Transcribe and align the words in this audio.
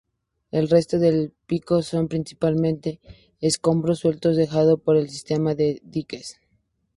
El 0.49 0.67
resto 0.67 0.97
del 0.97 1.31
pico 1.45 1.83
son 1.83 2.07
principalmente 2.07 2.99
escombros 3.39 3.99
sueltos 3.99 4.35
dejados 4.35 4.81
por 4.81 4.97
el 4.97 5.11
sistema 5.11 5.53
de 5.53 5.79
diques. 5.83 6.39